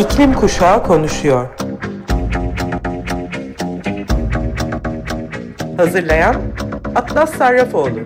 İklim 0.00 0.34
Kuşağı 0.34 0.82
konuşuyor. 0.82 1.48
Hazırlayan 5.76 6.42
Atlas 6.94 7.36
Sarrafoğlu. 7.36 8.00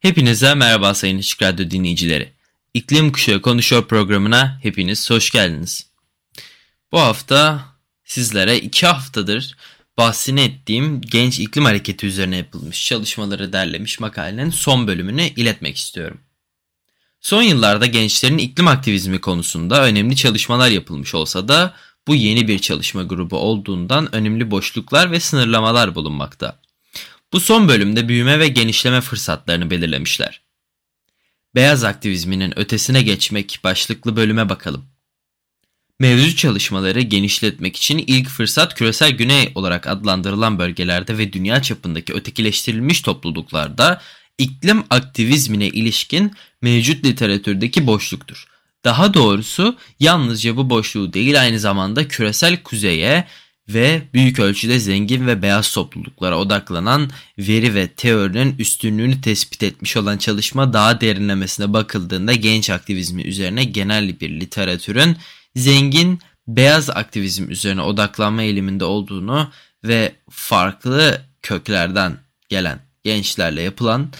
Hepinize 0.00 0.54
merhaba 0.54 0.94
Sayın 0.94 1.18
Açık 1.18 1.42
Radyo 1.42 1.70
dinleyicileri. 1.70 2.32
İklim 2.74 3.12
Kuşağı 3.12 3.42
Konuşuyor 3.42 3.88
programına 3.88 4.58
hepiniz 4.62 5.10
hoş 5.10 5.30
geldiniz. 5.30 5.90
Bu 6.92 7.00
hafta 7.00 7.64
sizlere 8.04 8.58
iki 8.58 8.86
haftadır 8.86 9.56
bahsini 9.98 10.40
ettiğim 10.40 11.00
genç 11.00 11.40
iklim 11.40 11.64
hareketi 11.64 12.06
üzerine 12.06 12.36
yapılmış 12.36 12.86
çalışmaları 12.86 13.52
derlemiş 13.52 14.00
makalenin 14.00 14.50
son 14.50 14.86
bölümünü 14.86 15.22
iletmek 15.22 15.76
istiyorum. 15.76 16.20
Son 17.20 17.42
yıllarda 17.42 17.86
gençlerin 17.86 18.38
iklim 18.38 18.68
aktivizmi 18.68 19.20
konusunda 19.20 19.84
önemli 19.84 20.16
çalışmalar 20.16 20.70
yapılmış 20.70 21.14
olsa 21.14 21.48
da 21.48 21.74
bu 22.08 22.14
yeni 22.14 22.48
bir 22.48 22.58
çalışma 22.58 23.02
grubu 23.02 23.36
olduğundan 23.36 24.14
önemli 24.14 24.50
boşluklar 24.50 25.10
ve 25.10 25.20
sınırlamalar 25.20 25.94
bulunmakta. 25.94 26.60
Bu 27.32 27.40
son 27.40 27.68
bölümde 27.68 28.08
büyüme 28.08 28.38
ve 28.38 28.48
genişleme 28.48 29.00
fırsatlarını 29.00 29.70
belirlemişler. 29.70 30.40
Beyaz 31.54 31.84
aktivizminin 31.84 32.58
ötesine 32.58 33.02
geçmek 33.02 33.60
başlıklı 33.64 34.16
bölüme 34.16 34.48
bakalım. 34.48 34.93
Mevcut 35.98 36.38
çalışmaları 36.38 37.00
genişletmek 37.00 37.76
için 37.76 38.04
ilk 38.06 38.28
fırsat 38.28 38.74
küresel 38.74 39.10
güney 39.10 39.52
olarak 39.54 39.86
adlandırılan 39.86 40.58
bölgelerde 40.58 41.18
ve 41.18 41.32
dünya 41.32 41.62
çapındaki 41.62 42.12
ötekileştirilmiş 42.12 43.00
topluluklarda 43.00 44.00
iklim 44.38 44.84
aktivizmine 44.90 45.68
ilişkin 45.68 46.32
mevcut 46.62 47.04
literatürdeki 47.04 47.86
boşluktur. 47.86 48.46
Daha 48.84 49.14
doğrusu 49.14 49.76
yalnızca 50.00 50.56
bu 50.56 50.70
boşluğu 50.70 51.12
değil 51.12 51.40
aynı 51.40 51.60
zamanda 51.60 52.08
küresel 52.08 52.62
kuzeye 52.62 53.24
ve 53.68 54.02
büyük 54.14 54.38
ölçüde 54.38 54.78
zengin 54.78 55.26
ve 55.26 55.42
beyaz 55.42 55.72
topluluklara 55.72 56.38
odaklanan 56.38 57.10
veri 57.38 57.74
ve 57.74 57.88
teorinin 57.88 58.58
üstünlüğünü 58.58 59.20
tespit 59.20 59.62
etmiş 59.62 59.96
olan 59.96 60.18
çalışma 60.18 60.72
daha 60.72 61.00
derinlemesine 61.00 61.72
bakıldığında 61.72 62.32
genç 62.32 62.70
aktivizmi 62.70 63.22
üzerine 63.22 63.64
genel 63.64 64.20
bir 64.20 64.40
literatürün 64.40 65.16
zengin 65.56 66.20
beyaz 66.48 66.90
aktivizm 66.90 67.50
üzerine 67.50 67.82
odaklanma 67.82 68.42
eğiliminde 68.42 68.84
olduğunu 68.84 69.50
ve 69.84 70.14
farklı 70.30 71.22
köklerden 71.42 72.18
gelen 72.48 72.80
gençlerle 73.04 73.62
yapılan 73.62 74.12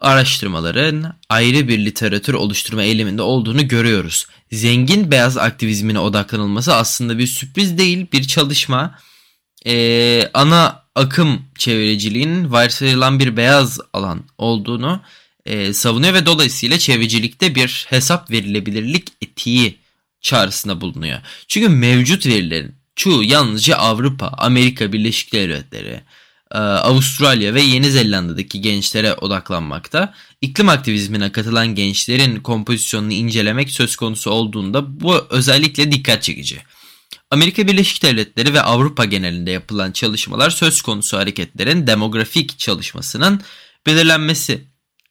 araştırmaların 0.00 1.16
ayrı 1.28 1.68
bir 1.68 1.84
literatür 1.84 2.34
oluşturma 2.34 2.82
eğiliminde 2.82 3.22
olduğunu 3.22 3.68
görüyoruz. 3.68 4.26
Zengin 4.52 5.10
beyaz 5.10 5.36
aktivizmine 5.36 5.98
odaklanılması 5.98 6.74
aslında 6.74 7.18
bir 7.18 7.26
sürpriz 7.26 7.78
değil, 7.78 8.06
bir 8.12 8.24
çalışma. 8.24 8.98
Ee, 9.66 10.30
ana 10.34 10.84
akım 10.94 11.42
çevreciliğinin 11.58 12.52
varsayılan 12.52 13.18
bir 13.18 13.36
beyaz 13.36 13.80
alan 13.92 14.24
olduğunu 14.38 15.00
e, 15.46 15.72
savunuyor 15.72 16.14
ve 16.14 16.26
dolayısıyla 16.26 16.78
çevrecilikte 16.78 17.54
bir 17.54 17.86
hesap 17.88 18.30
verilebilirlik 18.30 19.08
etiği 19.22 19.78
çağrısında 20.20 20.80
bulunuyor. 20.80 21.18
Çünkü 21.48 21.68
mevcut 21.68 22.26
verilerin 22.26 22.74
çoğu 22.96 23.24
yalnızca 23.24 23.76
Avrupa, 23.76 24.26
Amerika 24.26 24.92
Birleşik 24.92 25.32
Devletleri, 25.32 26.00
e, 26.50 26.58
Avustralya 26.58 27.54
ve 27.54 27.60
Yeni 27.62 27.90
Zelanda'daki 27.90 28.60
gençlere 28.60 29.14
odaklanmakta. 29.14 30.14
İklim 30.40 30.68
aktivizmine 30.68 31.32
katılan 31.32 31.74
gençlerin 31.74 32.40
kompozisyonunu 32.40 33.12
incelemek 33.12 33.70
söz 33.70 33.96
konusu 33.96 34.30
olduğunda 34.30 35.00
bu 35.00 35.26
özellikle 35.30 35.92
dikkat 35.92 36.22
çekici. 36.22 36.58
Amerika 37.30 37.66
Birleşik 37.66 38.02
Devletleri 38.02 38.54
ve 38.54 38.62
Avrupa 38.62 39.04
genelinde 39.04 39.50
yapılan 39.50 39.92
çalışmalar 39.92 40.50
söz 40.50 40.82
konusu 40.82 41.18
hareketlerin 41.18 41.86
demografik 41.86 42.58
çalışmasının 42.58 43.40
belirlenmesi 43.86 44.64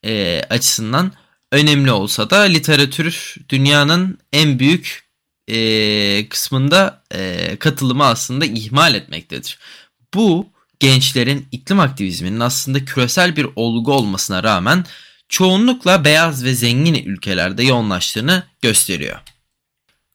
e, 0.05 0.41
açısından 0.49 1.11
önemli 1.51 1.91
olsa 1.91 2.29
da 2.29 2.39
literatür 2.39 3.35
dünyanın 3.49 4.19
en 4.33 4.59
büyük 4.59 5.07
e, 5.47 6.29
kısmında 6.29 7.03
e, 7.11 7.55
katılımı 7.59 8.05
aslında 8.05 8.45
ihmal 8.45 8.95
etmektedir. 8.95 9.59
Bu 10.13 10.47
gençlerin 10.79 11.47
iklim 11.51 11.79
aktivizminin 11.79 12.39
aslında 12.39 12.85
küresel 12.85 13.35
bir 13.35 13.47
olgu 13.55 13.93
olmasına 13.93 14.43
rağmen 14.43 14.85
çoğunlukla 15.29 16.05
beyaz 16.05 16.43
ve 16.43 16.55
zengin 16.55 17.05
ülkelerde 17.05 17.63
yoğunlaştığını 17.63 18.43
gösteriyor. 18.61 19.19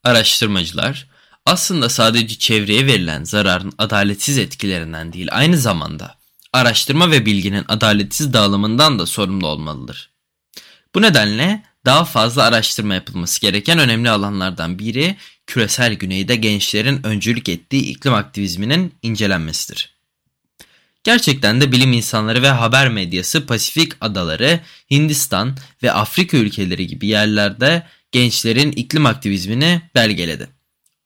Araştırmacılar 0.05 1.07
aslında 1.47 1.89
sadece 1.89 2.39
çevreye 2.39 2.87
verilen 2.87 3.25
zararın 3.25 3.73
adaletsiz 3.79 4.39
etkilerinden 4.39 5.13
değil 5.13 5.29
aynı 5.31 5.59
zamanda 5.59 6.15
araştırma 6.53 7.11
ve 7.11 7.27
bilginin 7.27 7.65
adaletsiz 7.69 8.33
dağılımından 8.33 8.99
da 8.99 9.07
sorumlu 9.07 9.47
olmalıdır. 9.47 10.12
Bu 10.95 11.03
nedenle 11.03 11.63
daha 11.85 12.05
fazla 12.05 12.43
araştırma 12.43 12.95
yapılması 12.95 13.41
gereken 13.41 13.79
önemli 13.79 14.11
alanlardan 14.11 14.79
biri 14.79 15.17
küresel 15.47 15.95
güneyde 15.95 16.37
gençlerin 16.37 17.07
öncülük 17.07 17.49
ettiği 17.49 17.83
iklim 17.83 18.15
aktivizminin 18.15 18.95
incelenmesidir. 19.03 19.95
Gerçekten 21.05 21.61
de 21.61 21.73
bilim 21.73 21.93
insanları 21.93 22.43
ve 22.43 22.49
haber 22.49 22.89
medyası 22.89 23.47
Pasifik 23.47 23.93
adaları, 24.01 24.61
Hindistan 24.91 25.57
ve 25.83 25.93
Afrika 25.93 26.37
ülkeleri 26.37 26.87
gibi 26.87 27.07
yerlerde 27.07 27.87
gençlerin 28.13 28.73
iklim 28.73 29.07
aktivizmini 29.07 29.83
belgeledi. 29.95 30.49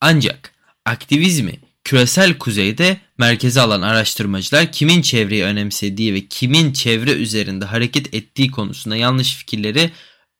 Ancak 0.00 0.52
aktivizmi 0.84 1.65
küresel 1.86 2.38
kuzeyde 2.38 3.00
merkeze 3.18 3.60
alan 3.60 3.82
araştırmacılar 3.82 4.72
kimin 4.72 5.02
çevreyi 5.02 5.44
önemsediği 5.44 6.14
ve 6.14 6.26
kimin 6.26 6.72
çevre 6.72 7.10
üzerinde 7.10 7.64
hareket 7.64 8.14
ettiği 8.14 8.50
konusunda 8.50 8.96
yanlış 8.96 9.36
fikirleri 9.36 9.90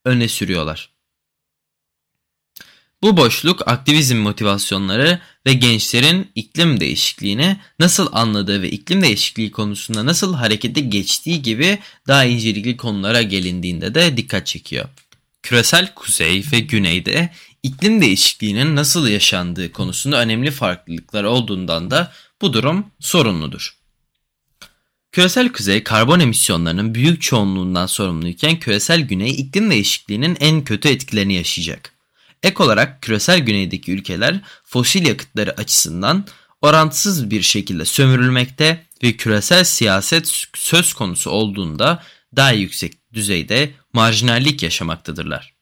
öne 0.05 0.29
sürüyorlar. 0.29 0.91
Bu 3.03 3.17
boşluk 3.17 3.69
aktivizm 3.69 4.17
motivasyonları 4.17 5.21
ve 5.47 5.53
gençlerin 5.53 6.31
iklim 6.35 6.81
değişikliğini 6.81 7.56
nasıl 7.79 8.09
anladığı 8.12 8.62
ve 8.62 8.71
iklim 8.71 9.03
değişikliği 9.03 9.51
konusunda 9.51 10.06
nasıl 10.06 10.35
harekete 10.35 10.81
geçtiği 10.81 11.43
gibi 11.43 11.79
daha 12.09 12.25
incelikli 12.25 12.77
konulara 12.77 13.23
gelindiğinde 13.23 13.95
de 13.95 14.17
dikkat 14.17 14.47
çekiyor. 14.47 14.89
Küresel 15.43 15.95
kuzey 15.95 16.45
ve 16.53 16.61
güneyde 16.61 17.31
iklim 17.66 18.00
değişikliğinin 18.00 18.77
nasıl 18.77 19.09
yaşandığı 19.09 19.72
konusunda 19.72 20.21
önemli 20.21 20.50
farklılıklar 20.50 21.25
olduğundan 21.25 21.91
da 21.91 22.12
bu 22.43 22.53
durum 22.53 22.87
sorunludur. 23.00 23.77
Küresel 25.12 25.53
kuzey 25.53 25.82
karbon 25.84 26.21
emisyonlarının 26.21 26.94
büyük 26.94 27.22
çoğunluğundan 27.22 27.87
sorumluyken 27.87 28.59
küresel 28.59 29.00
güney 29.00 29.31
iklim 29.31 29.71
değişikliğinin 29.71 30.37
en 30.41 30.65
kötü 30.65 30.88
etkilerini 30.88 31.34
yaşayacak. 31.34 31.93
Ek 32.43 32.62
olarak 32.62 33.03
küresel 33.03 33.38
güneydeki 33.38 33.93
ülkeler 33.93 34.41
fosil 34.65 35.06
yakıtları 35.06 35.56
açısından 35.56 36.26
orantısız 36.62 37.31
bir 37.31 37.43
şekilde 37.43 37.84
sömürülmekte 37.84 38.87
ve 39.03 39.12
küresel 39.12 39.65
siyaset 39.65 40.47
söz 40.55 40.94
konusu 40.94 41.31
olduğunda 41.31 42.03
daha 42.37 42.53
yüksek 42.53 43.12
düzeyde 43.12 43.71
marjinallik 43.93 44.62
yaşamaktadırlar. 44.62 45.56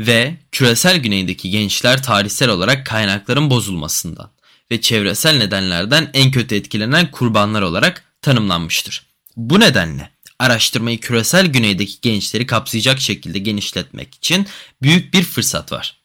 Ve 0.00 0.34
küresel 0.52 0.96
güneydeki 0.96 1.50
gençler 1.50 2.02
tarihsel 2.02 2.48
olarak 2.48 2.86
kaynakların 2.86 3.50
bozulmasından 3.50 4.30
ve 4.70 4.80
çevresel 4.80 5.36
nedenlerden 5.36 6.10
en 6.14 6.30
kötü 6.30 6.54
etkilenen 6.54 7.10
kurbanlar 7.10 7.62
olarak 7.62 8.04
tanımlanmıştır. 8.22 9.06
Bu 9.36 9.60
nedenle 9.60 10.10
araştırmayı 10.38 11.00
küresel 11.00 11.46
güneydeki 11.46 12.00
gençleri 12.02 12.46
kapsayacak 12.46 13.00
şekilde 13.00 13.38
genişletmek 13.38 14.14
için 14.14 14.46
büyük 14.82 15.14
bir 15.14 15.22
fırsat 15.22 15.72
var. 15.72 15.96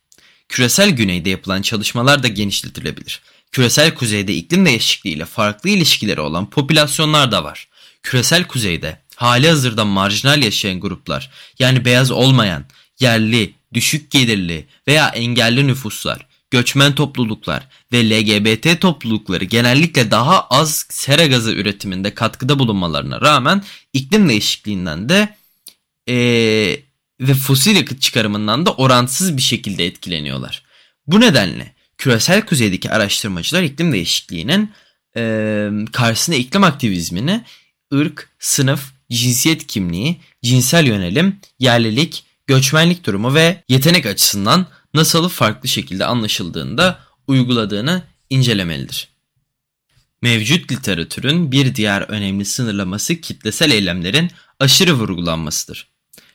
Küresel 0.49 0.89
güneyde 0.89 1.29
yapılan 1.29 1.61
çalışmalar 1.61 2.23
da 2.23 2.27
genişletilebilir. 2.27 3.21
Küresel 3.51 3.95
kuzeyde 3.95 4.33
iklim 4.33 4.65
değişikliğiyle 4.65 5.25
farklı 5.25 5.69
ilişkileri 5.69 6.21
olan 6.21 6.49
popülasyonlar 6.49 7.31
da 7.31 7.43
var. 7.43 7.67
Küresel 8.03 8.43
kuzeyde 8.43 9.01
hali 9.15 9.49
hazırda 9.49 9.85
marjinal 9.85 10.43
yaşayan 10.43 10.79
gruplar 10.79 11.31
yani 11.59 11.85
beyaz 11.85 12.11
olmayan, 12.11 12.65
yerli, 12.99 13.53
düşük 13.73 14.11
gelirli 14.11 14.65
veya 14.87 15.09
engelli 15.09 15.67
nüfuslar, 15.67 16.27
göçmen 16.51 16.95
topluluklar 16.95 17.67
ve 17.93 18.09
LGBT 18.09 18.81
toplulukları 18.81 19.45
genellikle 19.45 20.11
daha 20.11 20.47
az 20.47 20.85
sera 20.89 21.25
gazı 21.25 21.51
üretiminde 21.51 22.13
katkıda 22.13 22.59
bulunmalarına 22.59 23.21
rağmen 23.21 23.63
iklim 23.93 24.29
değişikliğinden 24.29 25.09
de 25.09 25.35
ee, 26.09 26.79
ve 27.21 27.33
fosil 27.33 27.75
yakıt 27.75 28.01
çıkarımından 28.01 28.65
da 28.65 28.73
orantısız 28.73 29.37
bir 29.37 29.41
şekilde 29.41 29.85
etkileniyorlar. 29.85 30.63
Bu 31.07 31.21
nedenle 31.21 31.73
küresel 31.97 32.45
kuzeydeki 32.45 32.91
araştırmacılar 32.91 33.63
iklim 33.63 33.93
değişikliğinin 33.93 34.71
e, 35.17 35.69
karşısında 35.91 36.35
iklim 36.35 36.63
aktivizmini 36.63 37.43
ırk, 37.93 38.29
sınıf, 38.39 38.93
cinsiyet 39.11 39.67
kimliği, 39.67 40.17
cinsel 40.43 40.87
yönelim, 40.87 41.39
yerlilik, 41.59 42.23
göçmenlik 42.51 43.05
durumu 43.05 43.33
ve 43.33 43.63
yetenek 43.69 44.05
açısından 44.05 44.67
nasıl 44.93 45.29
farklı 45.29 45.69
şekilde 45.69 46.05
anlaşıldığında 46.05 46.99
uyguladığını 47.27 48.03
incelemelidir. 48.29 49.07
Mevcut 50.21 50.71
literatürün 50.71 51.51
bir 51.51 51.75
diğer 51.75 52.01
önemli 52.01 52.45
sınırlaması 52.45 53.15
kitlesel 53.15 53.71
eylemlerin 53.71 54.31
aşırı 54.59 54.93
vurgulanmasıdır. 54.93 55.87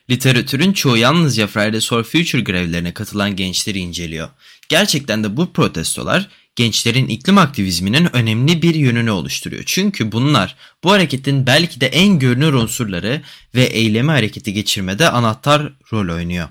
Literatürün 0.09 0.73
çoğu 0.73 0.97
yalnızca 0.97 1.47
Fridays 1.47 1.89
for 1.89 2.03
Future 2.03 2.41
grevlerine 2.41 2.93
katılan 2.93 3.35
gençleri 3.35 3.79
inceliyor. 3.79 4.29
Gerçekten 4.69 5.23
de 5.23 5.37
bu 5.37 5.53
protestolar 5.53 6.29
gençlerin 6.57 7.07
iklim 7.07 7.37
aktivizminin 7.37 8.15
önemli 8.15 8.61
bir 8.61 8.75
yönünü 8.75 9.11
oluşturuyor. 9.11 9.63
Çünkü 9.65 10.11
bunlar 10.11 10.55
bu 10.83 10.91
hareketin 10.91 11.45
belki 11.45 11.81
de 11.81 11.87
en 11.87 12.19
görünür 12.19 12.53
unsurları 12.53 13.21
ve 13.55 13.63
eylemi 13.63 14.11
hareketi 14.11 14.53
geçirmede 14.53 15.09
anahtar 15.09 15.73
rol 15.93 16.15
oynuyor. 16.15 16.49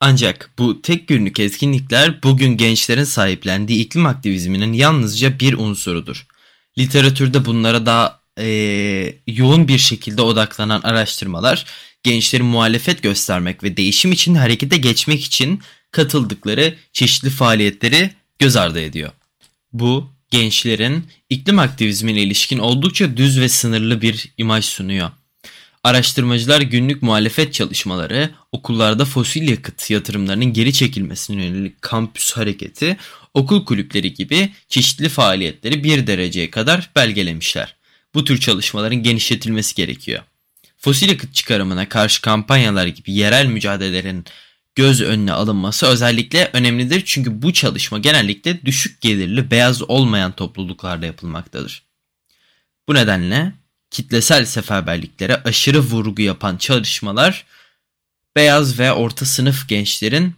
Ancak 0.00 0.50
bu 0.58 0.82
tek 0.82 1.08
günlük 1.08 1.40
etkinlikler 1.40 2.22
bugün 2.22 2.56
gençlerin 2.56 3.04
sahiplendiği 3.04 3.84
iklim 3.84 4.06
aktivizminin 4.06 4.72
yalnızca 4.72 5.40
bir 5.40 5.54
unsurudur. 5.54 6.26
Literatürde 6.78 7.44
bunlara 7.44 7.86
daha 7.86 8.20
e, 8.38 8.46
yoğun 9.26 9.68
bir 9.68 9.78
şekilde 9.78 10.22
odaklanan 10.22 10.80
araştırmalar 10.80 11.64
gençlerin 12.02 12.46
muhalefet 12.46 13.02
göstermek 13.02 13.62
ve 13.62 13.76
değişim 13.76 14.12
için 14.12 14.34
harekete 14.34 14.76
geçmek 14.76 15.24
için 15.24 15.60
katıldıkları 15.90 16.74
çeşitli 16.92 17.30
faaliyetleri 17.30 18.10
göz 18.38 18.56
ardı 18.56 18.80
ediyor. 18.80 19.10
Bu 19.72 20.10
gençlerin 20.30 21.06
iklim 21.28 21.58
aktivizmine 21.58 22.22
ilişkin 22.22 22.58
oldukça 22.58 23.16
düz 23.16 23.40
ve 23.40 23.48
sınırlı 23.48 24.02
bir 24.02 24.28
imaj 24.38 24.64
sunuyor. 24.64 25.10
Araştırmacılar 25.84 26.60
günlük 26.60 27.02
muhalefet 27.02 27.54
çalışmaları, 27.54 28.30
okullarda 28.52 29.04
fosil 29.04 29.48
yakıt 29.48 29.90
yatırımlarının 29.90 30.52
geri 30.52 30.72
çekilmesine 30.72 31.44
yönelik 31.44 31.82
kampüs 31.82 32.32
hareketi, 32.32 32.96
okul 33.34 33.64
kulüpleri 33.64 34.14
gibi 34.14 34.52
çeşitli 34.68 35.08
faaliyetleri 35.08 35.84
bir 35.84 36.06
dereceye 36.06 36.50
kadar 36.50 36.90
belgelemişler. 36.96 37.76
Bu 38.14 38.24
tür 38.24 38.40
çalışmaların 38.40 39.02
genişletilmesi 39.02 39.74
gerekiyor. 39.74 40.22
Fosil 40.76 41.08
yakıt 41.08 41.34
çıkarımına 41.34 41.88
karşı 41.88 42.22
kampanyalar 42.22 42.86
gibi 42.86 43.12
yerel 43.12 43.46
mücadelelerin 43.46 44.24
göz 44.74 45.00
önüne 45.00 45.32
alınması 45.32 45.86
özellikle 45.86 46.50
önemlidir. 46.52 47.02
Çünkü 47.06 47.42
bu 47.42 47.52
çalışma 47.52 47.98
genellikle 47.98 48.62
düşük 48.66 49.00
gelirli 49.00 49.50
beyaz 49.50 49.82
olmayan 49.82 50.32
topluluklarda 50.32 51.06
yapılmaktadır. 51.06 51.82
Bu 52.88 52.94
nedenle 52.94 53.52
kitlesel 53.90 54.44
seferberliklere 54.44 55.42
aşırı 55.42 55.80
vurgu 55.80 56.22
yapan 56.22 56.56
çalışmalar 56.56 57.44
beyaz 58.36 58.78
ve 58.78 58.92
orta 58.92 59.26
sınıf 59.26 59.68
gençlerin 59.68 60.34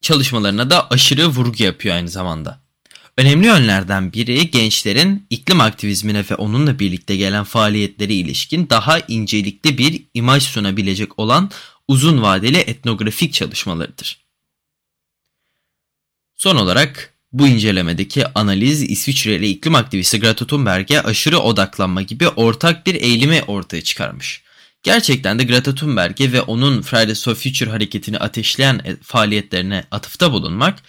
çalışmalarına 0.00 0.70
da 0.70 0.90
aşırı 0.90 1.26
vurgu 1.26 1.62
yapıyor 1.62 1.94
aynı 1.94 2.08
zamanda. 2.08 2.60
Önemli 3.16 3.46
yönlerden 3.46 4.12
biri 4.12 4.50
gençlerin 4.50 5.26
iklim 5.30 5.60
aktivizmine 5.60 6.24
ve 6.30 6.34
onunla 6.34 6.78
birlikte 6.78 7.16
gelen 7.16 7.44
faaliyetleri 7.44 8.14
ilişkin 8.14 8.70
daha 8.70 8.98
incelikli 8.98 9.78
bir 9.78 10.02
imaj 10.14 10.42
sunabilecek 10.42 11.18
olan 11.18 11.50
uzun 11.90 12.22
vadeli 12.22 12.56
etnografik 12.56 13.32
çalışmalarıdır. 13.32 14.24
Son 16.36 16.56
olarak 16.56 17.14
bu 17.32 17.48
incelemedeki 17.48 18.26
analiz 18.26 18.82
İsviçreli 18.82 19.48
iklim 19.48 19.74
aktivisti 19.74 20.20
Greta 20.20 20.46
Thunberg'e 20.46 21.00
aşırı 21.02 21.38
odaklanma 21.38 22.02
gibi 22.02 22.28
ortak 22.28 22.86
bir 22.86 22.94
eğilimi 22.94 23.42
ortaya 23.42 23.82
çıkarmış. 23.82 24.42
Gerçekten 24.82 25.38
de 25.38 25.44
Greta 25.44 25.74
Thunberg'e 25.74 26.32
ve 26.32 26.42
onun 26.42 26.82
Fridays 26.82 27.24
for 27.24 27.34
Future 27.34 27.70
hareketini 27.70 28.18
ateşleyen 28.18 28.80
e, 28.84 28.96
faaliyetlerine 29.02 29.84
atıfta 29.90 30.32
bulunmak, 30.32 30.82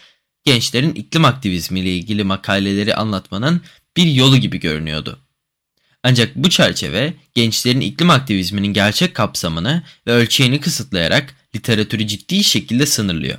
gençlerin 0.44 0.94
iklim 0.94 1.25
aktivizmiyle 1.25 1.95
ilgili 1.95 2.24
makaleleri 2.24 2.95
anlatmanın 2.95 3.62
bir 3.97 4.06
yolu 4.06 4.38
gibi 4.38 4.59
görünüyordu. 4.59 5.19
Ancak 6.03 6.36
bu 6.36 6.50
çerçeve 6.50 7.13
gençlerin 7.33 7.81
iklim 7.81 8.09
aktivizminin 8.09 8.74
gerçek 8.74 9.15
kapsamını 9.15 9.83
ve 10.07 10.12
ölçeğini 10.12 10.59
kısıtlayarak 10.59 11.36
literatürü 11.56 12.07
ciddi 12.07 12.44
şekilde 12.44 12.86
sınırlıyor. 12.86 13.38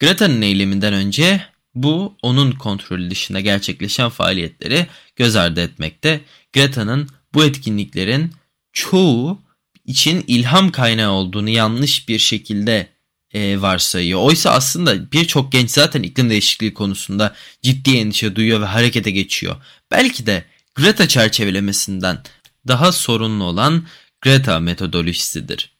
Greta'nın 0.00 0.42
eyleminden 0.42 0.92
önce 0.92 1.40
bu 1.74 2.16
onun 2.22 2.52
kontrolü 2.52 3.10
dışında 3.10 3.40
gerçekleşen 3.40 4.08
faaliyetleri 4.08 4.86
göz 5.16 5.36
ardı 5.36 5.60
etmekte. 5.60 6.20
Greta'nın 6.52 7.08
bu 7.34 7.44
etkinliklerin 7.44 8.32
çoğu 8.72 9.40
için 9.86 10.24
ilham 10.26 10.70
kaynağı 10.70 11.10
olduğunu 11.12 11.50
yanlış 11.50 12.08
bir 12.08 12.18
şekilde 12.18 12.88
e, 13.34 13.60
varsayıyor. 13.60 14.20
Oysa 14.20 14.50
aslında 14.50 15.12
birçok 15.12 15.52
genç 15.52 15.70
zaten 15.70 16.02
iklim 16.02 16.30
değişikliği 16.30 16.74
konusunda 16.74 17.34
ciddi 17.62 17.96
endişe 17.96 18.36
duyuyor 18.36 18.60
ve 18.60 18.64
harekete 18.64 19.10
geçiyor. 19.10 19.56
Belki 19.90 20.26
de 20.26 20.44
Greta 20.74 21.08
çerçevelemesinden 21.08 22.22
daha 22.68 22.92
sorunlu 22.92 23.44
olan 23.44 23.86
Greta 24.20 24.60
metodolojisidir. 24.60 25.76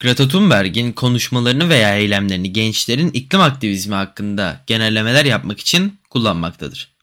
Greta 0.00 0.28
Thunberg'in 0.28 0.92
konuşmalarını 0.92 1.68
veya 1.68 1.96
eylemlerini 1.96 2.52
gençlerin 2.52 3.10
iklim 3.10 3.40
aktivizmi 3.40 3.94
hakkında 3.94 4.64
genellemeler 4.66 5.24
yapmak 5.24 5.60
için 5.60 6.00
kullanmaktadır. 6.10 6.94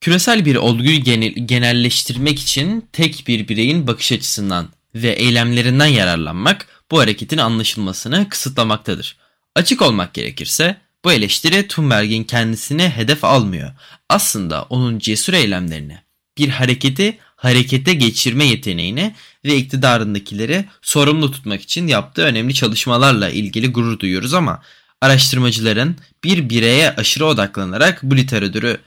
Küresel 0.00 0.44
bir 0.44 0.56
olguyu 0.56 1.04
genelleştirmek 1.46 2.40
için 2.40 2.88
tek 2.92 3.24
bir 3.28 3.48
bireyin 3.48 3.86
bakış 3.86 4.12
açısından 4.12 4.68
ve 4.94 5.08
eylemlerinden 5.08 5.86
yararlanmak 5.86 6.66
bu 6.90 6.98
hareketin 6.98 7.38
anlaşılmasını 7.38 8.28
kısıtlamaktadır. 8.28 9.16
Açık 9.54 9.82
olmak 9.82 10.14
gerekirse 10.14 10.80
bu 11.04 11.12
eleştiri 11.12 11.68
Thunberg'in 11.68 12.24
kendisine 12.24 12.90
hedef 12.90 13.24
almıyor. 13.24 13.72
Aslında 14.08 14.62
onun 14.62 14.98
cesur 14.98 15.32
eylemlerini, 15.32 15.98
bir 16.38 16.48
hareketi 16.48 17.18
harekete 17.36 17.94
geçirme 17.94 18.44
yeteneğini 18.44 19.14
ve 19.44 19.56
iktidarındakileri 19.56 20.64
sorumlu 20.82 21.30
tutmak 21.30 21.62
için 21.62 21.86
yaptığı 21.86 22.22
önemli 22.22 22.54
çalışmalarla 22.54 23.30
ilgili 23.30 23.72
gurur 23.72 23.98
duyuyoruz 23.98 24.34
ama 24.34 24.62
araştırmacıların 25.00 25.96
bir 26.24 26.48
bireye 26.48 26.90
aşırı 26.90 27.26
odaklanarak 27.26 28.02
bu 28.02 28.16
literatürü 28.16 28.78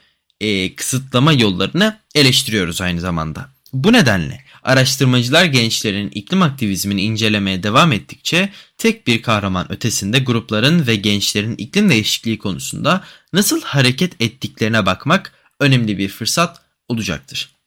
e, 0.42 0.76
kısıtlama 0.76 1.34
yollarını 1.34 2.00
eleştiriyoruz 2.16 2.82
aynı 2.82 3.02
zamanda. 3.02 3.50
Bu 3.74 3.94
nedenle 3.94 4.47
araştırmacılar 4.64 5.46
gençlerin 5.46 6.10
iklim 6.10 6.42
aktivizmini 6.42 7.02
incelemeye 7.02 7.64
devam 7.64 7.92
ettikçe 7.92 8.50
tek 8.78 9.08
bir 9.08 9.22
kahraman 9.22 9.72
ötesinde 9.72 10.20
grupların 10.20 10.88
ve 10.88 10.96
gençlerin 10.96 11.56
iklim 11.56 11.90
değişikliği 11.90 12.38
konusunda 12.38 13.04
nasıl 13.34 13.62
hareket 13.62 14.22
ettiklerine 14.22 14.86
bakmak 14.86 15.34
önemli 15.60 15.98
bir 15.98 16.10
fırsat 16.10 16.62
olacaktır. 16.88 17.58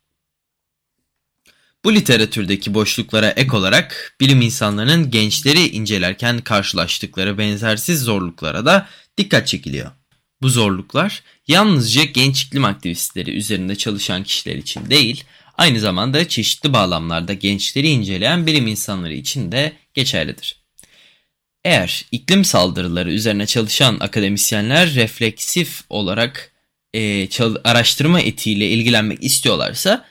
Bu 1.84 1.94
literatürdeki 1.94 2.74
boşluklara 2.74 3.28
ek 3.28 3.56
olarak 3.56 4.16
bilim 4.20 4.40
insanlarının 4.40 5.10
gençleri 5.10 5.68
incelerken 5.68 6.38
karşılaştıkları 6.38 7.38
benzersiz 7.38 8.02
zorluklara 8.02 8.66
da 8.66 8.88
dikkat 9.18 9.46
çekiliyor. 9.46 9.90
Bu 10.42 10.48
zorluklar 10.48 11.22
yalnızca 11.48 12.04
genç 12.04 12.42
iklim 12.42 12.64
aktivistleri 12.64 13.30
üzerinde 13.30 13.76
çalışan 13.76 14.22
kişiler 14.22 14.56
için 14.56 14.90
değil, 14.90 15.24
aynı 15.60 15.80
zamanda 15.80 16.28
çeşitli 16.28 16.72
bağlamlarda 16.72 17.32
gençleri 17.32 17.88
inceleyen 17.88 18.46
bilim 18.46 18.66
insanları 18.66 19.14
için 19.14 19.52
de 19.52 19.72
geçerlidir. 19.94 20.56
Eğer 21.64 22.04
iklim 22.12 22.44
saldırıları 22.44 23.12
üzerine 23.12 23.46
çalışan 23.46 23.96
akademisyenler 24.00 24.94
refleksif 24.94 25.82
olarak 25.88 26.52
e, 26.94 27.28
araştırma 27.64 28.20
etiğiyle 28.20 28.68
ilgilenmek 28.68 29.22
istiyorlarsa 29.22 30.04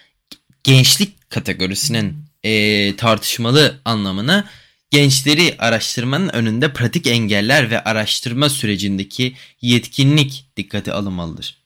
gençlik 0.64 1.30
kategorisinin 1.30 2.16
e, 2.44 2.96
tartışmalı 2.96 3.80
anlamını 3.86 4.44
gençleri 4.92 5.56
araştırmanın 5.60 6.30
önünde 6.30 6.74
pratik 6.74 7.08
engeller 7.08 7.72
ve 7.72 7.84
araştırma 7.84 8.50
sürecindeki 8.50 9.36
yetkinlik 9.62 10.46
dikkate 10.58 10.94
alınmalıdır. 10.94 11.59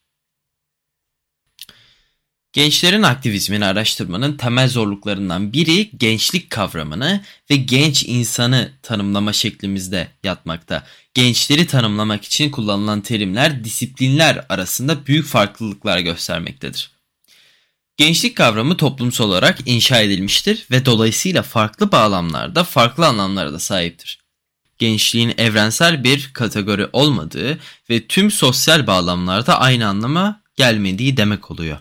Gençlerin 2.54 3.04
aktivizmini 3.04 3.66
araştırmanın 3.66 4.38
temel 4.38 4.70
zorluklarından 4.70 5.54
biri 5.54 5.90
gençlik 5.98 6.50
kavramını 6.50 7.24
ve 7.50 7.56
genç 7.56 8.04
insanı 8.04 8.72
tanımlama 8.82 9.34
şeklimizde 9.34 10.08
yatmakta. 10.24 10.84
Gençleri 11.14 11.68
tanımlamak 11.68 12.26
için 12.26 12.52
kullanılan 12.52 13.02
terimler 13.02 13.64
disiplinler 13.64 14.46
arasında 14.50 15.06
büyük 15.06 15.26
farklılıklar 15.26 16.00
göstermektedir. 16.00 16.92
Gençlik 17.98 18.38
kavramı 18.38 18.78
toplumsal 18.78 19.26
olarak 19.26 19.60
inşa 19.66 20.02
edilmiştir 20.02 20.68
ve 20.72 20.86
dolayısıyla 20.86 21.44
farklı 21.44 21.92
bağlamlarda 21.92 22.64
farklı 22.64 23.08
anlamlara 23.08 23.54
da 23.54 23.60
sahiptir. 23.60 24.20
Gençliğin 24.78 25.34
evrensel 25.38 26.04
bir 26.04 26.32
kategori 26.34 26.88
olmadığı 26.94 27.60
ve 27.90 28.08
tüm 28.08 28.32
sosyal 28.32 28.88
bağlamlarda 28.88 29.60
aynı 29.60 29.88
anlama 29.88 30.42
gelmediği 30.56 31.18
demek 31.18 31.52
oluyor. 31.52 31.80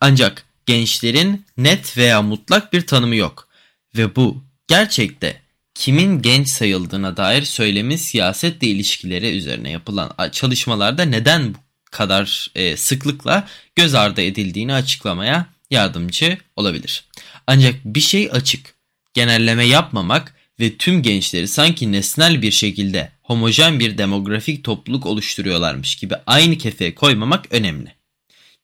Ancak 0.00 0.44
gençlerin 0.66 1.44
net 1.56 1.96
veya 1.96 2.22
mutlak 2.22 2.72
bir 2.72 2.86
tanımı 2.86 3.16
yok 3.16 3.48
ve 3.96 4.16
bu 4.16 4.44
gerçekte 4.68 5.40
kimin 5.74 6.22
genç 6.22 6.48
sayıldığına 6.48 7.16
dair 7.16 7.42
söylemi 7.42 7.98
siyasetle 7.98 8.66
ilişkileri 8.66 9.36
üzerine 9.36 9.70
yapılan 9.70 10.30
çalışmalarda 10.32 11.02
neden 11.02 11.54
bu 11.54 11.58
kadar 11.90 12.50
e, 12.54 12.76
sıklıkla 12.76 13.48
göz 13.76 13.94
ardı 13.94 14.20
edildiğini 14.20 14.74
açıklamaya 14.74 15.46
yardımcı 15.70 16.38
olabilir. 16.56 17.04
Ancak 17.46 17.74
bir 17.84 18.00
şey 18.00 18.28
açık. 18.32 18.74
Genelleme 19.14 19.64
yapmamak 19.64 20.34
ve 20.60 20.76
tüm 20.76 21.02
gençleri 21.02 21.48
sanki 21.48 21.92
nesnel 21.92 22.42
bir 22.42 22.50
şekilde 22.50 23.12
homojen 23.22 23.80
bir 23.80 23.98
demografik 23.98 24.64
topluluk 24.64 25.06
oluşturuyorlarmış 25.06 25.96
gibi 25.96 26.14
aynı 26.26 26.58
kefeye 26.58 26.94
koymamak 26.94 27.46
önemli. 27.50 27.95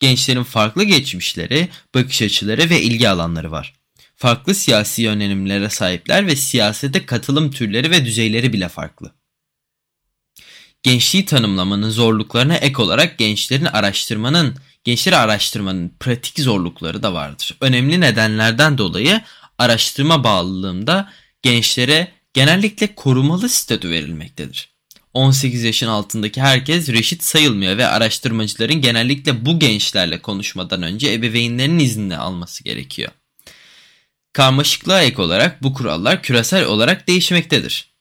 Gençlerin 0.03 0.43
farklı 0.43 0.85
geçmişleri, 0.85 1.69
bakış 1.95 2.23
açıları 2.23 2.71
ve 2.71 2.83
ilgi 2.83 3.09
alanları 3.09 3.51
var. 3.51 3.75
Farklı 4.17 4.55
siyasi 4.55 5.03
yönelimlere 5.03 5.69
sahipler 5.69 6.27
ve 6.27 6.37
siyasete 6.37 7.07
katılım 7.07 7.51
türleri 7.51 7.91
ve 7.91 8.05
düzeyleri 8.05 8.53
bile 8.53 8.69
farklı. 8.69 9.13
Gençliği 10.83 11.25
tanımlamanın 11.25 11.91
zorluklarına 11.91 12.57
ek 12.57 12.83
olarak 12.83 13.19
gençlerin 13.19 13.65
araştırmanın, 13.65 14.57
gençleri 14.85 15.17
araştırmanın 15.17 15.93
pratik 16.01 16.39
zorlukları 16.39 17.03
da 17.03 17.15
vardır. 17.15 17.57
Önemli 17.61 18.01
nedenlerden 18.01 18.79
dolayı 18.79 19.21
araştırma 19.59 20.25
bağlılığında 20.25 21.13
gençlere 21.43 22.13
genellikle 22.35 22.95
korumalı 22.95 23.49
statü 23.49 23.91
verilmektedir. 23.91 24.72
18 25.15 25.63
yaşın 25.63 25.87
altındaki 25.87 26.41
herkes 26.41 26.89
reşit 26.89 27.23
sayılmıyor 27.23 27.77
ve 27.77 27.87
araştırmacıların 27.87 28.81
genellikle 28.81 29.47
bu 29.47 29.59
gençlerle 29.59 30.23
konuşmadan 30.23 30.83
önce 30.83 31.13
ebeveynlerinin 31.13 31.79
iznini 31.79 32.17
alması 32.17 32.65
gerekiyor. 32.65 33.13
Karmaşıklığa 34.33 35.03
ek 35.03 35.23
olarak 35.23 35.63
bu 35.63 35.75
kurallar 35.75 36.23
küresel 36.23 36.65
olarak 36.65 37.09
değişmektedir. 37.09 37.93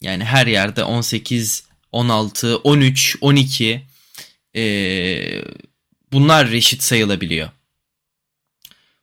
Yani 0.00 0.24
her 0.24 0.46
yerde 0.46 0.84
18, 0.84 1.64
16, 1.92 2.56
13, 2.56 3.16
12 3.20 3.86
ee, 4.56 5.42
bunlar 6.12 6.50
reşit 6.50 6.82
sayılabiliyor. 6.82 7.50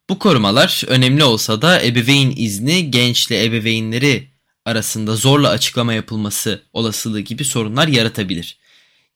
Bu 0.09 0.19
korumalar 0.19 0.83
önemli 0.87 1.23
olsa 1.23 1.61
da 1.61 1.83
ebeveyn 1.83 2.33
izni 2.35 2.91
gençle 2.91 3.45
ebeveynleri 3.45 4.32
arasında 4.65 5.15
zorla 5.15 5.49
açıklama 5.49 5.93
yapılması 5.93 6.61
olasılığı 6.73 7.19
gibi 7.19 7.45
sorunlar 7.45 7.87
yaratabilir. 7.87 8.57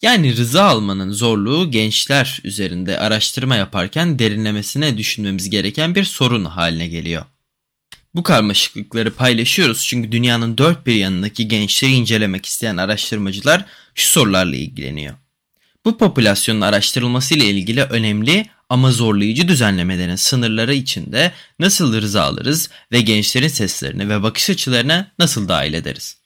Yani 0.02 0.38
rıza 0.38 0.64
almanın 0.64 1.12
zorluğu 1.12 1.72
gençler 1.72 2.40
üzerinde 2.44 3.00
araştırma 3.00 3.56
yaparken 3.56 4.20
derinlemesine 4.20 4.98
düşünmemiz 4.98 5.50
gereken 5.50 5.96
bir 5.96 6.04
sorun 6.04 6.46
haline 6.46 6.88
geliyor. 6.88 7.26
Bu 8.16 8.24
karmaşıklıkları 8.24 9.14
paylaşıyoruz 9.14 9.86
çünkü 9.86 10.12
dünyanın 10.12 10.58
dört 10.58 10.88
bir 10.88 10.96
yanındaki 10.96 11.48
gençleri 11.48 11.92
incelemek 11.92 12.46
isteyen 12.46 12.78
araştırmacılar 12.78 13.66
şu 13.96 14.12
sorularla 14.12 14.56
ilgileniyor. 14.56 15.16
Bu 15.88 15.98
popülasyonun 15.98 16.62
araştırılması 16.62 17.34
ile 17.34 17.46
ilgili 17.46 17.84
önemli 17.84 18.46
ama 18.70 18.92
zorlayıcı 18.92 19.48
düzenlemelerin 19.48 20.16
sınırları 20.16 20.74
içinde 20.74 21.32
nasıl 21.60 22.02
rıza 22.02 22.24
alırız 22.24 22.70
ve 22.92 23.02
gençlerin 23.02 23.48
seslerini 23.48 24.10
ve 24.10 24.24
bakış 24.24 24.50
açılarına 24.50 25.12
nasıl 25.20 25.48
dahil 25.48 25.74
ederiz? 25.74 26.18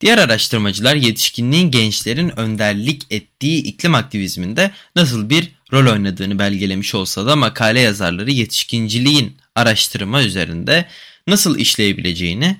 Diğer 0.00 0.18
araştırmacılar 0.18 0.94
yetişkinliğin 0.94 1.70
gençlerin 1.70 2.38
önderlik 2.38 3.02
ettiği 3.10 3.62
iklim 3.62 3.94
aktivizminde 3.94 4.70
nasıl 4.96 5.30
bir 5.30 5.52
rol 5.72 5.92
oynadığını 5.92 6.38
belgelemiş 6.38 6.94
olsa 6.94 7.26
da 7.26 7.36
makale 7.36 7.80
yazarları 7.80 8.30
yetişkinciliğin 8.30 9.36
araştırma 9.54 10.22
üzerinde 10.22 10.88
nasıl 11.26 11.58
işleyebileceğini 11.58 12.56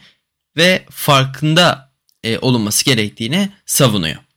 ve 0.57 0.85
farkında 0.91 1.93
e, 2.25 2.39
olunması 2.39 2.85
gerektiğini 2.85 3.49
savunuyor. 3.67 4.30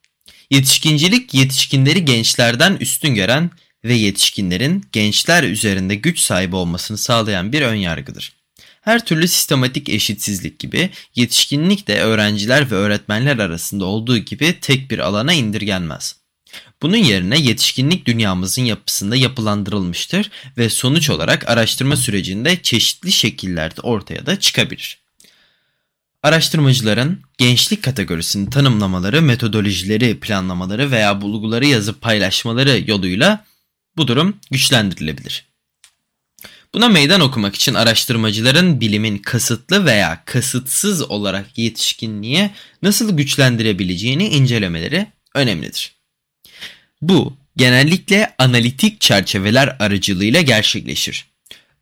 Yetişkincilik 0.54 1.34
yetişkinleri 1.34 2.06
gençlerden 2.06 2.78
üstün 2.80 3.16
gören 3.16 3.52
ve 3.84 3.94
yetişkinlerin 3.94 4.86
gençler 4.92 5.44
üzerinde 5.44 5.96
güç 5.96 6.20
sahibi 6.20 6.56
olmasını 6.56 6.98
sağlayan 6.98 7.54
bir 7.54 7.62
önyargıdır. 7.62 8.34
Her 8.82 9.06
türlü 9.06 9.28
sistematik 9.28 9.90
eşitsizlik 9.90 10.60
gibi 10.60 10.90
yetişkinlik 11.16 11.88
de 11.88 12.02
öğrenciler 12.02 12.72
ve 12.72 12.76
öğretmenler 12.76 13.38
arasında 13.38 13.86
olduğu 13.86 14.18
gibi 14.18 14.60
tek 14.62 14.92
bir 14.92 15.00
alana 15.00 15.34
indirgenmez. 15.34 16.16
Bunun 16.82 16.98
yerine 16.98 17.40
yetişkinlik 17.40 18.06
dünyamızın 18.06 18.64
yapısında 18.64 19.16
yapılandırılmıştır 19.16 20.32
ve 20.58 20.70
sonuç 20.70 21.10
olarak 21.10 21.50
araştırma 21.50 21.96
sürecinde 21.96 22.62
çeşitli 22.62 23.12
şekillerde 23.12 23.82
ortaya 23.82 24.26
da 24.26 24.40
çıkabilir. 24.40 25.03
Araştırmacıların 26.24 27.22
gençlik 27.38 27.84
kategorisini 27.84 28.50
tanımlamaları, 28.50 29.22
metodolojileri, 29.22 30.20
planlamaları 30.20 30.92
veya 30.92 31.22
bulguları 31.22 31.66
yazıp 31.66 32.02
paylaşmaları 32.02 32.84
yoluyla 32.88 33.46
bu 33.98 34.08
durum 34.08 34.38
güçlendirilebilir. 34.52 35.46
Buna 36.74 36.90
meydan 36.90 37.22
okumak 37.22 37.56
için 37.56 37.74
araştırmacıların 37.74 38.82
bilimin 38.82 39.18
kasıtlı 39.18 39.86
veya 39.86 40.24
kasıtsız 40.26 41.02
olarak 41.02 41.58
yetişkinliğe 41.58 42.52
nasıl 42.82 43.18
güçlendirebileceğini 43.18 44.28
incelemeleri 44.28 45.08
önemlidir. 45.36 45.96
Bu 47.02 47.38
genellikle 47.58 48.36
analitik 48.38 49.02
çerçeveler 49.02 49.76
aracılığıyla 49.80 50.42
gerçekleşir. 50.42 51.33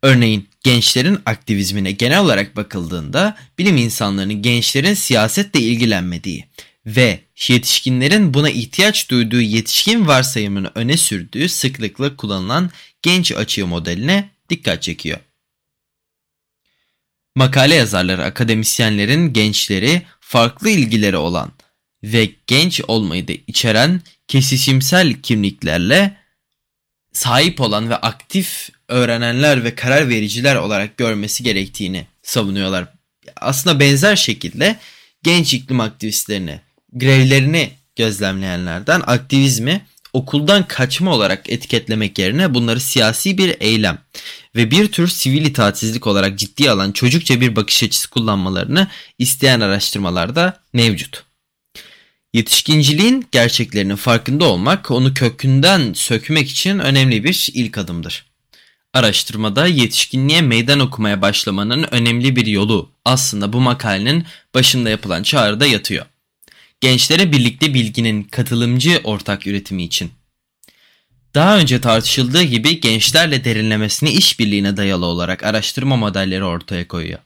Örneğin 0.02 0.48
gençlerin 0.62 1.18
aktivizmine 1.26 1.92
genel 1.92 2.20
olarak 2.20 2.56
bakıldığında 2.56 3.36
bilim 3.58 3.76
insanlarının 3.76 4.42
gençlerin 4.42 4.94
siyasetle 4.94 5.60
ilgilenmediği 5.60 6.44
ve 6.86 7.20
yetişkinlerin 7.48 8.34
buna 8.34 8.50
ihtiyaç 8.50 9.10
duyduğu 9.10 9.40
yetişkin 9.40 10.06
varsayımını 10.06 10.70
öne 10.74 10.96
sürdüğü 10.96 11.48
sıklıkla 11.48 12.16
kullanılan 12.16 12.70
genç 13.02 13.32
açığı 13.32 13.66
modeline 13.66 14.30
dikkat 14.48 14.82
çekiyor. 14.82 15.18
Makale 17.36 17.74
yazarları 17.74 18.24
akademisyenlerin 18.24 19.32
gençleri 19.32 20.02
farklı 20.20 20.68
ilgileri 20.68 21.16
olan 21.16 21.52
ve 22.02 22.30
genç 22.46 22.80
olmayı 22.88 23.28
da 23.28 23.32
içeren 23.46 24.02
kesişimsel 24.28 25.12
kimliklerle 25.12 26.21
sahip 27.12 27.60
olan 27.60 27.90
ve 27.90 27.96
aktif 27.96 28.68
öğrenenler 28.88 29.64
ve 29.64 29.74
karar 29.74 30.08
vericiler 30.08 30.56
olarak 30.56 30.96
görmesi 30.96 31.42
gerektiğini 31.42 32.06
savunuyorlar. 32.22 32.86
Aslında 33.36 33.80
benzer 33.80 34.16
şekilde 34.16 34.76
genç 35.22 35.54
iklim 35.54 35.80
aktivistlerini, 35.80 36.60
grevlerini 36.92 37.70
gözlemleyenlerden 37.96 39.02
aktivizmi 39.06 39.86
okuldan 40.12 40.66
kaçma 40.68 41.14
olarak 41.14 41.50
etiketlemek 41.50 42.18
yerine 42.18 42.54
bunları 42.54 42.80
siyasi 42.80 43.38
bir 43.38 43.56
eylem 43.60 43.98
ve 44.56 44.70
bir 44.70 44.92
tür 44.92 45.08
sivil 45.08 45.46
itaatsizlik 45.46 46.06
olarak 46.06 46.38
ciddiye 46.38 46.70
alan 46.70 46.92
çocukça 46.92 47.40
bir 47.40 47.56
bakış 47.56 47.82
açısı 47.82 48.10
kullanmalarını 48.10 48.88
isteyen 49.18 49.60
araştırmalarda 49.60 50.60
mevcut. 50.72 51.31
Yetişkinciliğin 52.32 53.26
gerçeklerinin 53.32 53.96
farkında 53.96 54.44
olmak, 54.44 54.90
onu 54.90 55.14
kökünden 55.14 55.92
sökmek 55.92 56.50
için 56.50 56.78
önemli 56.78 57.24
bir 57.24 57.48
ilk 57.54 57.78
adımdır. 57.78 58.26
Araştırmada 58.94 59.66
yetişkinliğe 59.66 60.42
meydan 60.42 60.80
okumaya 60.80 61.22
başlamanın 61.22 61.86
önemli 61.90 62.36
bir 62.36 62.46
yolu 62.46 62.90
aslında 63.04 63.52
bu 63.52 63.60
makalenin 63.60 64.26
başında 64.54 64.90
yapılan 64.90 65.22
çağrıda 65.22 65.66
yatıyor. 65.66 66.06
Gençlere 66.80 67.32
birlikte 67.32 67.74
bilginin 67.74 68.22
katılımcı 68.22 69.00
ortak 69.04 69.46
üretimi 69.46 69.84
için. 69.84 70.12
Daha 71.34 71.58
önce 71.58 71.80
tartışıldığı 71.80 72.42
gibi 72.42 72.80
gençlerle 72.80 73.44
derinlemesine 73.44 74.12
işbirliğine 74.12 74.76
dayalı 74.76 75.06
olarak 75.06 75.42
araştırma 75.42 75.96
modelleri 75.96 76.44
ortaya 76.44 76.88
koyuyor. 76.88 77.18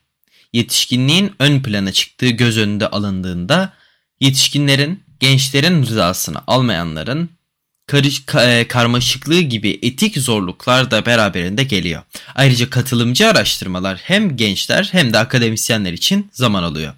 Yetişkinliğin 0.52 1.32
ön 1.38 1.62
plana 1.62 1.92
çıktığı 1.92 2.28
göz 2.28 2.58
önünde 2.58 2.88
alındığında 2.88 3.72
yetişkinlerin, 4.20 5.02
gençlerin 5.20 5.82
rızasını 5.82 6.38
almayanların 6.46 7.30
karış, 7.86 8.22
e, 8.38 8.68
karmaşıklığı 8.68 9.40
gibi 9.40 9.78
etik 9.82 10.18
zorluklar 10.18 10.90
da 10.90 11.06
beraberinde 11.06 11.64
geliyor. 11.64 12.02
Ayrıca 12.34 12.70
katılımcı 12.70 13.28
araştırmalar 13.28 13.98
hem 14.02 14.36
gençler 14.36 14.88
hem 14.92 15.12
de 15.12 15.18
akademisyenler 15.18 15.92
için 15.92 16.30
zaman 16.32 16.62
alıyor. 16.62 16.94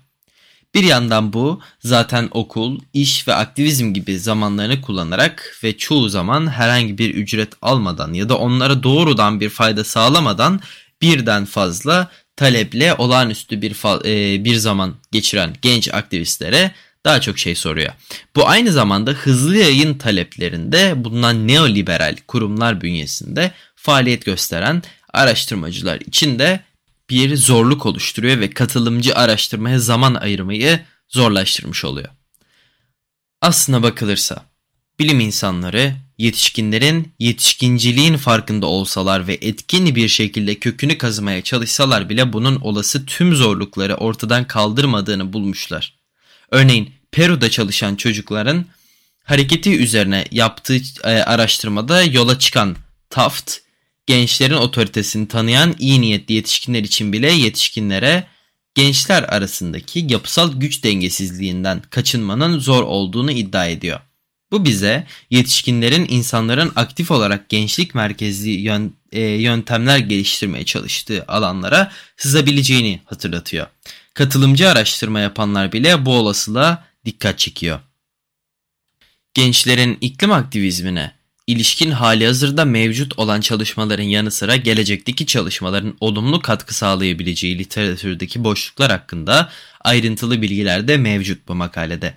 Bir 0.74 0.84
yandan 0.84 1.32
bu 1.32 1.60
zaten 1.80 2.28
okul, 2.30 2.80
iş 2.92 3.28
ve 3.28 3.34
aktivizm 3.34 3.94
gibi 3.94 4.18
zamanlarını 4.18 4.80
kullanarak 4.80 5.58
ve 5.64 5.76
çoğu 5.76 6.08
zaman 6.08 6.50
herhangi 6.50 6.98
bir 6.98 7.14
ücret 7.14 7.52
almadan 7.62 8.12
ya 8.12 8.28
da 8.28 8.38
onlara 8.38 8.82
doğrudan 8.82 9.40
bir 9.40 9.48
fayda 9.48 9.84
sağlamadan 9.84 10.60
birden 11.02 11.44
fazla 11.44 12.10
taleple 12.36 12.94
olağanüstü 12.94 13.62
bir 13.62 14.04
e, 14.04 14.44
bir 14.44 14.56
zaman 14.56 14.94
geçiren 15.12 15.54
genç 15.62 15.94
aktivistlere 15.94 16.72
daha 17.04 17.20
çok 17.20 17.38
şey 17.38 17.54
soruyor. 17.54 17.92
Bu 18.36 18.48
aynı 18.48 18.72
zamanda 18.72 19.10
hızlı 19.10 19.56
yayın 19.56 19.98
taleplerinde 19.98 21.04
bulunan 21.04 21.48
neoliberal 21.48 22.16
kurumlar 22.26 22.80
bünyesinde 22.80 23.52
faaliyet 23.76 24.24
gösteren 24.24 24.82
araştırmacılar 25.12 26.00
için 26.00 26.38
de 26.38 26.60
bir 27.10 27.36
zorluk 27.36 27.86
oluşturuyor 27.86 28.40
ve 28.40 28.50
katılımcı 28.50 29.14
araştırmaya 29.16 29.78
zaman 29.78 30.14
ayırmayı 30.14 30.80
zorlaştırmış 31.08 31.84
oluyor. 31.84 32.08
Aslına 33.42 33.82
bakılırsa 33.82 34.44
bilim 34.98 35.20
insanları 35.20 35.94
yetişkinlerin 36.18 37.12
yetişkinciliğin 37.18 38.16
farkında 38.16 38.66
olsalar 38.66 39.26
ve 39.26 39.38
etkin 39.40 39.94
bir 39.94 40.08
şekilde 40.08 40.54
kökünü 40.54 40.98
kazımaya 40.98 41.42
çalışsalar 41.42 42.08
bile 42.08 42.32
bunun 42.32 42.56
olası 42.56 43.06
tüm 43.06 43.34
zorlukları 43.34 43.94
ortadan 43.94 44.46
kaldırmadığını 44.46 45.32
bulmuşlar. 45.32 45.97
Örneğin 46.50 46.90
Peru'da 47.12 47.50
çalışan 47.50 47.96
çocukların 47.96 48.66
hareketi 49.24 49.78
üzerine 49.78 50.24
yaptığı 50.30 50.80
e, 51.04 51.08
araştırmada 51.08 52.02
yola 52.02 52.38
çıkan 52.38 52.76
Taft, 53.10 53.56
gençlerin 54.06 54.54
otoritesini 54.54 55.28
tanıyan 55.28 55.74
iyi 55.78 56.00
niyetli 56.00 56.34
yetişkinler 56.34 56.82
için 56.82 57.12
bile 57.12 57.32
yetişkinlere 57.32 58.26
gençler 58.74 59.22
arasındaki 59.22 60.06
yapısal 60.08 60.60
güç 60.60 60.84
dengesizliğinden 60.84 61.82
kaçınmanın 61.90 62.58
zor 62.58 62.82
olduğunu 62.82 63.30
iddia 63.30 63.66
ediyor. 63.66 64.00
Bu 64.50 64.64
bize 64.64 65.06
yetişkinlerin 65.30 66.06
insanların 66.08 66.72
aktif 66.76 67.10
olarak 67.10 67.48
gençlik 67.48 67.94
merkezli 67.94 68.70
e, 69.12 69.20
yöntemler 69.20 69.98
geliştirmeye 69.98 70.64
çalıştığı 70.64 71.24
alanlara 71.28 71.92
sızabileceğini 72.16 73.00
hatırlatıyor. 73.04 73.66
Katılımcı 74.18 74.68
araştırma 74.68 75.20
yapanlar 75.20 75.72
bile 75.72 76.06
bu 76.06 76.16
olasılığa 76.16 76.84
dikkat 77.04 77.38
çekiyor. 77.38 77.80
Gençlerin 79.34 79.98
iklim 80.00 80.32
aktivizmine 80.32 81.12
ilişkin 81.46 81.90
hali 81.90 82.26
hazırda 82.26 82.64
mevcut 82.64 83.18
olan 83.18 83.40
çalışmaların 83.40 84.04
yanı 84.04 84.30
sıra 84.30 84.56
gelecekteki 84.56 85.26
çalışmaların 85.26 85.96
olumlu 86.00 86.42
katkı 86.42 86.74
sağlayabileceği 86.74 87.58
literatürdeki 87.58 88.44
boşluklar 88.44 88.90
hakkında 88.90 89.50
ayrıntılı 89.80 90.42
bilgiler 90.42 90.88
de 90.88 90.96
mevcut 90.96 91.48
bu 91.48 91.54
makalede. 91.54 92.14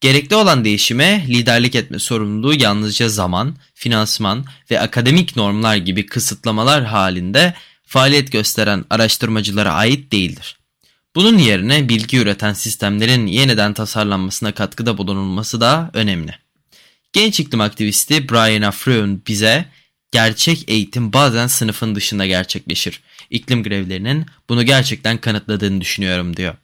Gerekli 0.00 0.36
olan 0.36 0.64
değişime 0.64 1.24
liderlik 1.28 1.74
etme 1.74 1.98
sorumluluğu 1.98 2.54
yalnızca 2.54 3.08
zaman, 3.08 3.56
finansman 3.74 4.44
ve 4.70 4.80
akademik 4.80 5.36
normlar 5.36 5.76
gibi 5.76 6.06
kısıtlamalar 6.06 6.84
halinde 6.84 7.54
faaliyet 7.82 8.32
gösteren 8.32 8.84
araştırmacılara 8.90 9.72
ait 9.72 10.12
değildir. 10.12 10.55
Bunun 11.16 11.38
yerine 11.38 11.88
bilgi 11.88 12.18
üreten 12.18 12.52
sistemlerin 12.52 13.26
yeniden 13.26 13.74
tasarlanmasına 13.74 14.52
katkıda 14.52 14.98
bulunulması 14.98 15.60
da 15.60 15.90
önemli. 15.94 16.34
Genç 17.12 17.40
iklim 17.40 17.60
aktivisti 17.60 18.28
Brian 18.28 18.62
Afreun 18.62 19.22
bize 19.26 19.64
gerçek 20.12 20.64
eğitim 20.68 21.12
bazen 21.12 21.46
sınıfın 21.46 21.94
dışında 21.94 22.26
gerçekleşir. 22.26 23.00
İklim 23.30 23.62
grevlerinin 23.62 24.26
bunu 24.48 24.62
gerçekten 24.62 25.18
kanıtladığını 25.18 25.80
düşünüyorum 25.80 26.36
diyor. 26.36 26.54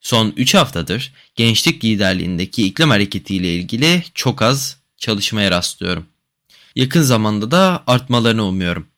Son 0.00 0.32
3 0.36 0.54
haftadır 0.54 1.12
gençlik 1.36 1.84
liderliğindeki 1.84 2.66
iklim 2.66 2.90
hareketiyle 2.90 3.54
ilgili 3.54 4.02
çok 4.14 4.42
az 4.42 4.76
çalışmaya 4.96 5.50
rastlıyorum. 5.50 6.06
Yakın 6.76 7.02
zamanda 7.02 7.50
da 7.50 7.82
artmalarını 7.86 8.44
umuyorum. 8.44 8.91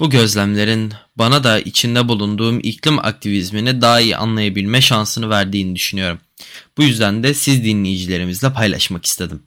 Bu 0.00 0.10
gözlemlerin 0.10 0.92
bana 1.16 1.44
da 1.44 1.60
içinde 1.60 2.08
bulunduğum 2.08 2.60
iklim 2.62 2.98
aktivizmini 2.98 3.80
daha 3.80 4.00
iyi 4.00 4.16
anlayabilme 4.16 4.80
şansını 4.80 5.30
verdiğini 5.30 5.76
düşünüyorum. 5.76 6.18
Bu 6.78 6.82
yüzden 6.82 7.22
de 7.22 7.34
siz 7.34 7.64
dinleyicilerimizle 7.64 8.52
paylaşmak 8.52 9.06
istedim. 9.06 9.42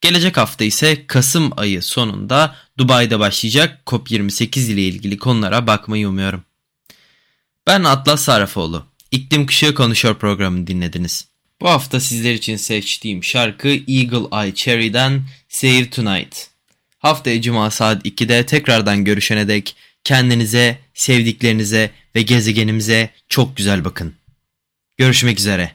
Gelecek 0.00 0.36
hafta 0.36 0.64
ise 0.64 1.06
Kasım 1.06 1.50
ayı 1.56 1.82
sonunda 1.82 2.56
Dubai'de 2.78 3.18
başlayacak 3.18 3.80
COP28 3.86 4.72
ile 4.72 4.82
ilgili 4.82 5.18
konulara 5.18 5.66
bakmayı 5.66 6.08
umuyorum. 6.08 6.44
Ben 7.66 7.84
Atlas 7.84 8.24
Sarrafoğlu. 8.24 8.86
İklim 9.10 9.46
Kuşağı 9.46 9.74
Konuşuyor 9.74 10.14
programını 10.14 10.66
dinlediniz. 10.66 11.28
Bu 11.60 11.68
hafta 11.68 12.00
sizler 12.00 12.34
için 12.34 12.56
seçtiğim 12.56 13.24
şarkı 13.24 13.68
Eagle 13.68 14.42
Eye 14.42 14.54
Cherry'den 14.54 15.22
Save 15.48 15.90
Tonight. 15.90 16.53
Haftaya 17.04 17.42
Cuma 17.42 17.70
saat 17.70 18.06
2'de 18.06 18.46
tekrardan 18.46 19.04
görüşene 19.04 19.48
dek 19.48 19.76
kendinize, 20.04 20.78
sevdiklerinize 20.94 21.90
ve 22.14 22.22
gezegenimize 22.22 23.10
çok 23.28 23.56
güzel 23.56 23.84
bakın. 23.84 24.14
Görüşmek 24.96 25.38
üzere. 25.38 25.70